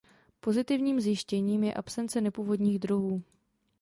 Pozitivním 0.39 1.01
zjištěním 1.01 1.63
je 1.63 1.73
absence 1.73 2.21
nepůvodních 2.21 2.79
druhů. 2.79 3.23